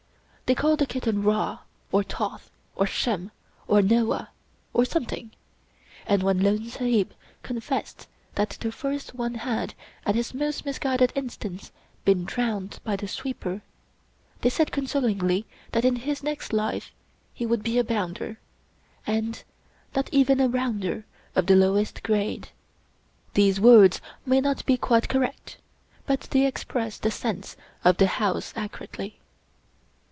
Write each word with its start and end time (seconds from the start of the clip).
They 0.47 0.55
called 0.55 0.79
the 0.79 0.85
kitten 0.85 1.23
Ra, 1.23 1.59
or 1.93 2.03
Toth, 2.03 2.51
or 2.75 2.85
Shem, 2.85 3.31
or 3.69 3.81
Noah, 3.81 4.31
or 4.73 4.83
something; 4.83 5.31
and 6.05 6.21
when 6.23 6.41
Lone 6.43 6.67
Sahib 6.67 7.13
confessed 7.41 8.09
that 8.35 8.49
the 8.59 8.69
first 8.69 9.13
one 9.15 9.35
had, 9.35 9.75
at 10.05 10.15
his 10.15 10.33
most 10.33 10.65
misguided 10.65 11.13
instance, 11.15 11.71
been 12.03 12.25
drowned 12.25 12.81
by 12.83 12.97
the 12.97 13.07
sweeper, 13.07 13.61
they 14.41 14.49
said 14.49 14.73
consolingly 14.73 15.45
that 15.71 15.85
in 15.85 15.95
his 15.95 16.21
next 16.21 16.51
life 16.51 16.91
he 17.33 17.45
would 17.45 17.63
be 17.63 17.77
a" 17.79 17.83
bounder," 17.91 18.37
and 19.07 19.45
not 19.95 20.09
even 20.11 20.41
a" 20.41 20.49
rounder" 20.49 21.05
of 21.33 21.45
the 21.45 21.55
lowest 21.55 22.03
grade. 22.03 22.49
These 23.35 23.61
words 23.61 24.01
may 24.25 24.41
not 24.41 24.65
be 24.65 24.75
quite 24.75 25.07
correct, 25.07 25.59
but 26.05 26.19
they 26.31 26.45
express 26.45 26.97
the 26.97 27.09
sense 27.09 27.55
of 27.85 27.95
the 27.95 28.07
house 28.07 28.51
accurately. 28.57 29.17